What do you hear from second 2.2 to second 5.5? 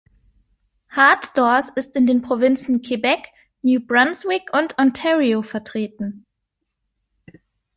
Provinzen Quebec, New Brunswick und Ontario